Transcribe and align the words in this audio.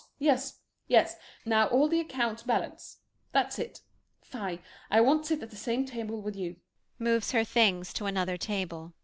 Yes, 0.17 0.55
yes! 0.87 1.15
Now 1.45 1.67
all 1.67 1.87
the 1.87 1.99
accounts 1.99 2.41
balance. 2.41 2.97
That's 3.33 3.59
it. 3.59 3.81
Fie, 4.23 4.57
I 4.89 4.99
won't 4.99 5.27
sit 5.27 5.43
at 5.43 5.51
the 5.51 5.55
same 5.55 5.85
table 5.85 6.23
with 6.23 6.35
you. 6.35 6.55
[Moves 6.97 7.33
her 7.33 7.43
things 7.43 7.93
to 7.93 8.07
another 8.07 8.35
table. 8.35 8.93